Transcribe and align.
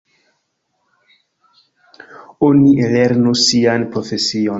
Oni 2.47 2.71
ellernu 2.87 3.35
sian 3.43 3.87
profesion. 3.97 4.49